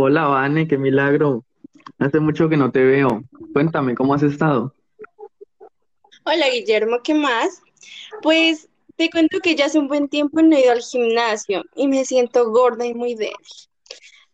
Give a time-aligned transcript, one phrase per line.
[0.00, 1.44] Hola, Vane, qué milagro.
[1.98, 3.24] Hace mucho que no te veo.
[3.52, 4.72] Cuéntame, ¿cómo has estado?
[6.24, 7.60] Hola Guillermo, ¿qué más?
[8.22, 11.88] Pues te cuento que ya hace un buen tiempo no he ido al gimnasio y
[11.88, 13.34] me siento gorda y muy débil.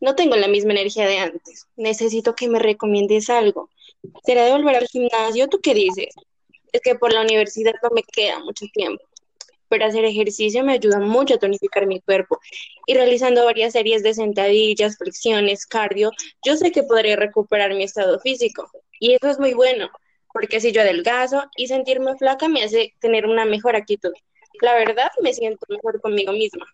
[0.02, 1.66] No tengo la misma energía de antes.
[1.76, 3.70] Necesito que me recomiendes algo.
[4.22, 5.48] ¿Será de volver al gimnasio?
[5.48, 6.14] ¿Tú qué dices?
[6.72, 9.02] Es que por la universidad no me queda mucho tiempo,
[9.68, 12.38] pero hacer ejercicio me ayuda mucho a tonificar mi cuerpo.
[12.86, 16.10] Y realizando varias series de sentadillas, flexiones, cardio,
[16.44, 18.68] yo sé que podré recuperar mi estado físico.
[19.00, 19.88] Y eso es muy bueno,
[20.32, 24.12] porque si yo adelgazo y sentirme flaca me hace tener una mejor actitud.
[24.60, 26.66] La verdad, me siento mejor conmigo misma.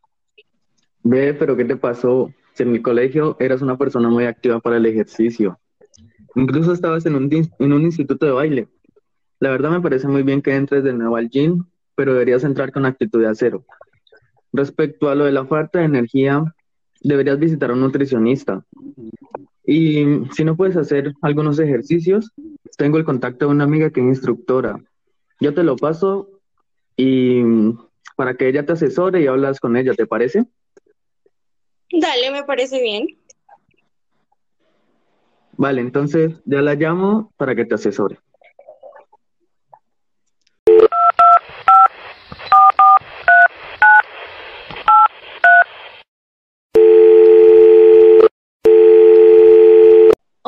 [1.02, 2.32] Ve, pero ¿qué te pasó?
[2.54, 5.58] Si en mi colegio eras una persona muy activa para el ejercicio.
[6.34, 8.68] Incluso estabas en un, en un instituto de baile.
[9.40, 11.64] La verdad me parece muy bien que entres de nuevo al gym,
[12.00, 13.66] pero deberías entrar con actitud de acero.
[14.54, 16.42] Respecto a lo de la falta de energía,
[17.02, 18.64] deberías visitar a un nutricionista.
[19.66, 22.32] Y si no puedes hacer algunos ejercicios,
[22.78, 24.82] tengo el contacto de una amiga que es instructora.
[25.40, 26.30] Yo te lo paso
[26.96, 27.42] y
[28.16, 30.46] para que ella te asesore y hablas con ella, ¿te parece?
[31.92, 33.08] Dale, me parece bien.
[35.58, 38.20] Vale, entonces ya la llamo para que te asesore.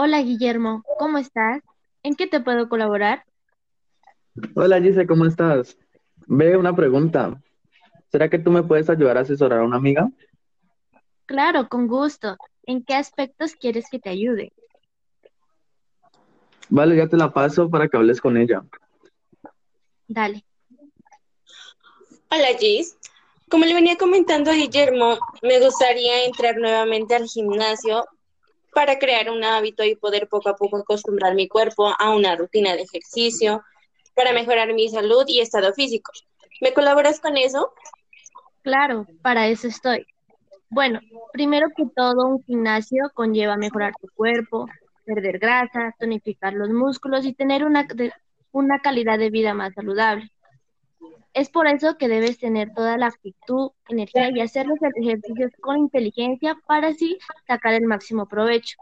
[0.04, 1.62] Hola Guillermo, ¿cómo estás?
[2.02, 3.24] ¿En qué te puedo colaborar?
[4.56, 5.78] Hola Gise, ¿cómo estás?
[6.26, 7.40] Ve una pregunta.
[8.10, 10.10] ¿Será que tú me puedes ayudar a asesorar a una amiga?
[11.24, 12.36] Claro, con gusto.
[12.64, 14.50] ¿En qué aspectos quieres que te ayude?
[16.68, 18.64] Vale, ya te la paso para que hables con ella.
[20.08, 20.44] Dale.
[22.28, 22.98] Hola Gis.
[23.48, 28.04] Como le venía comentando a Guillermo, me gustaría entrar nuevamente al gimnasio
[28.74, 32.74] para crear un hábito y poder poco a poco acostumbrar mi cuerpo a una rutina
[32.74, 33.62] de ejercicio
[34.14, 36.12] para mejorar mi salud y estado físico.
[36.60, 37.72] ¿Me colaboras con eso?
[38.62, 40.06] Claro, para eso estoy.
[40.70, 41.00] Bueno,
[41.32, 44.66] primero que todo, un gimnasio conlleva mejorar tu cuerpo,
[45.04, 47.86] perder grasa, tonificar los músculos y tener una,
[48.52, 50.30] una calidad de vida más saludable.
[51.34, 55.78] Es por eso que debes tener toda la actitud, energía y hacer los ejercicios con
[55.78, 58.76] inteligencia para así sacar el máximo provecho.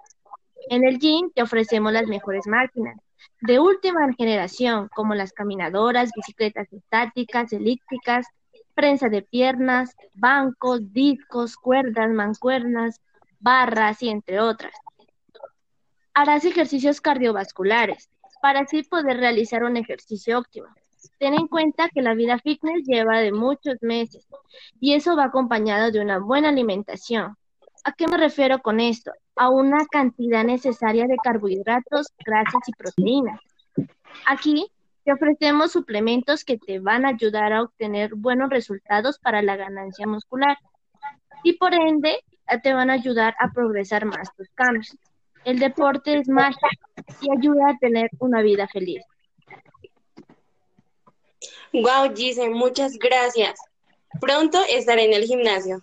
[0.69, 2.99] En el gym te ofrecemos las mejores máquinas
[3.41, 8.27] de última generación, como las caminadoras, bicicletas estáticas, elípticas,
[8.75, 13.01] prensa de piernas, bancos, discos, cuerdas, mancuernas,
[13.39, 14.75] barras y entre otras.
[16.15, 18.11] Harás ejercicios cardiovasculares
[18.43, 20.67] para así poder realizar un ejercicio óptimo.
[21.21, 24.27] Ten en cuenta que la vida fitness lleva de muchos meses
[24.81, 27.37] y eso va acompañado de una buena alimentación.
[27.85, 29.13] ¿A qué me refiero con esto?
[29.37, 33.39] A una cantidad necesaria de carbohidratos, grasas y proteínas.
[34.27, 34.67] Aquí
[35.05, 40.07] te ofrecemos suplementos que te van a ayudar a obtener buenos resultados para la ganancia
[40.07, 40.57] muscular
[41.45, 42.25] y por ende
[42.63, 44.97] te van a ayudar a progresar más tus cambios.
[45.45, 46.67] El deporte es mágico
[47.21, 49.05] y ayuda a tener una vida feliz.
[51.73, 53.59] Wow, Gise, muchas gracias.
[54.21, 55.81] Pronto estaré en el gimnasio.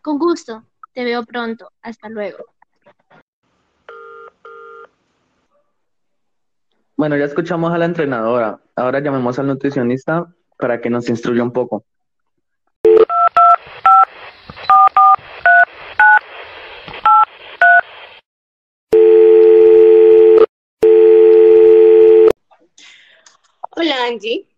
[0.00, 0.64] Con gusto,
[0.94, 1.70] te veo pronto.
[1.82, 2.44] Hasta luego.
[6.96, 8.60] Bueno, ya escuchamos a la entrenadora.
[8.76, 11.84] Ahora llamemos al nutricionista para que nos instruya un poco.
[23.74, 24.48] Hola Angie,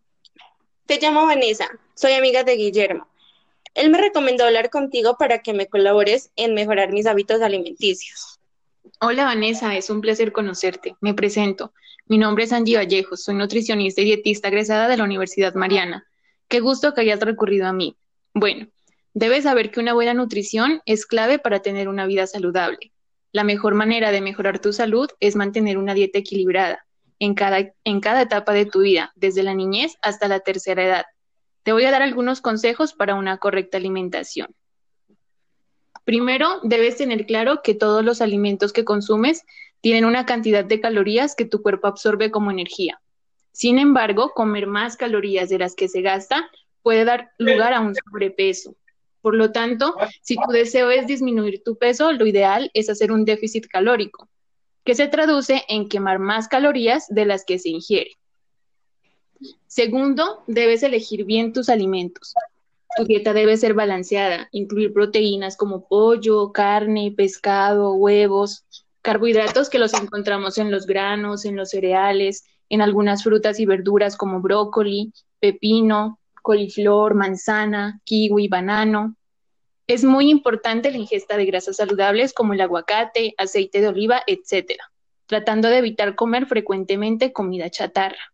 [0.87, 3.07] te llamo Vanessa, soy amiga de Guillermo.
[3.75, 8.41] Él me recomendó hablar contigo para que me colabores en mejorar mis hábitos alimenticios.
[9.01, 10.97] Hola Vanessa, es un placer conocerte.
[11.03, 11.75] Me presento.
[12.07, 16.07] Mi nombre es Angie Vallejos, soy nutricionista y dietista egresada de la Universidad Mariana.
[16.49, 17.97] Qué gusto que hayas recurrido a mí.
[18.33, 18.69] Bueno,
[19.13, 22.93] debes saber que una buena nutrición es clave para tener una vida saludable.
[23.31, 26.87] La mejor manera de mejorar tu salud es mantener una dieta equilibrada
[27.19, 31.05] en cada, en cada etapa de tu vida, desde la niñez hasta la tercera edad.
[31.63, 34.55] Te voy a dar algunos consejos para una correcta alimentación.
[36.05, 39.43] Primero, debes tener claro que todos los alimentos que consumes
[39.81, 43.01] tienen una cantidad de calorías que tu cuerpo absorbe como energía.
[43.53, 46.51] Sin embargo, comer más calorías de las que se gasta
[46.83, 48.75] puede dar lugar a un sobrepeso.
[49.23, 53.25] Por lo tanto, si tu deseo es disminuir tu peso, lo ideal es hacer un
[53.25, 54.29] déficit calórico,
[54.85, 58.13] que se traduce en quemar más calorías de las que se ingiere.
[59.67, 62.35] Segundo, debes elegir bien tus alimentos.
[62.97, 68.65] Tu dieta debe ser balanceada, incluir proteínas como pollo, carne, pescado, huevos,
[69.03, 74.17] carbohidratos que los encontramos en los granos, en los cereales, en algunas frutas y verduras
[74.17, 79.17] como brócoli, pepino, coliflor, manzana, kiwi, banano.
[79.87, 84.81] Es muy importante la ingesta de grasas saludables como el aguacate, aceite de oliva, etc.,
[85.27, 88.33] tratando de evitar comer frecuentemente comida chatarra.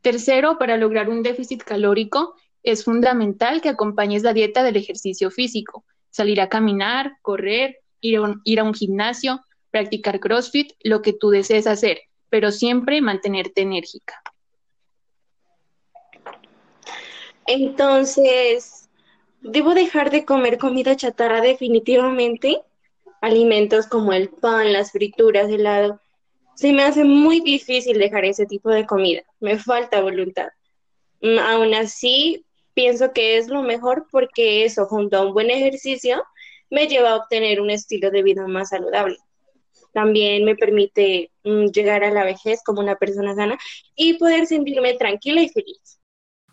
[0.00, 5.84] Tercero, para lograr un déficit calórico, es fundamental que acompañes la dieta del ejercicio físico,
[6.10, 11.12] salir a caminar, correr, ir a un, ir a un gimnasio, practicar CrossFit, lo que
[11.12, 14.22] tú desees hacer, pero siempre mantenerte enérgica.
[17.46, 18.87] Entonces,
[19.40, 22.60] ¿debo dejar de comer comida chatarra definitivamente?
[23.20, 26.00] Alimentos como el pan, las frituras, el helado.
[26.54, 29.22] Se me hace muy difícil dejar ese tipo de comida.
[29.40, 30.48] Me falta voluntad.
[31.20, 32.44] Mm, aún así,
[32.74, 36.24] pienso que es lo mejor porque eso, junto a un buen ejercicio,
[36.70, 39.16] me lleva a obtener un estilo de vida más saludable.
[39.92, 43.58] También me permite mm, llegar a la vejez como una persona sana
[43.96, 45.97] y poder sentirme tranquila y feliz.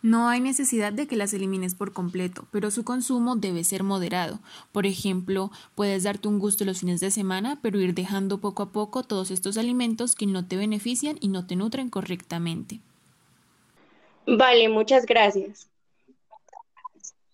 [0.06, 4.38] No hay necesidad de que las elimines por completo, pero su consumo debe ser moderado.
[4.72, 8.72] Por ejemplo, puedes darte un gusto los fines de semana, pero ir dejando poco a
[8.72, 12.82] poco todos estos alimentos que no te benefician y no te nutren correctamente.
[14.28, 15.72] Vale, muchas gracias.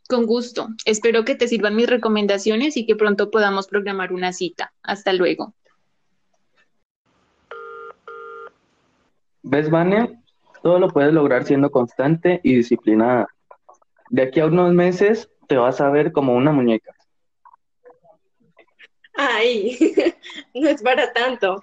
[0.08, 0.70] Con gusto.
[0.86, 4.72] Espero que te sirvan mis recomendaciones y que pronto podamos programar una cita.
[4.82, 5.54] Hasta luego.
[9.44, 10.21] ¿Ves, Vane?
[10.62, 13.28] Todo lo puedes lograr siendo constante y disciplinada.
[14.10, 16.94] De aquí a unos meses te vas a ver como una muñeca.
[19.16, 19.78] Ay,
[20.54, 21.62] no es para tanto,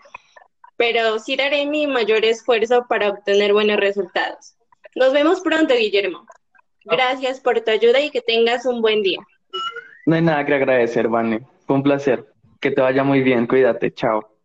[0.77, 4.57] pero sí daré mi mayor esfuerzo para obtener buenos resultados.
[4.95, 6.27] Nos vemos pronto, Guillermo.
[6.85, 9.19] Gracias por tu ayuda y que tengas un buen día.
[10.07, 11.47] No hay nada que agradecer, Vane.
[11.67, 12.27] Fue un placer.
[12.61, 13.47] Que te vaya muy bien.
[13.47, 13.93] Cuídate.
[13.93, 14.38] Chao.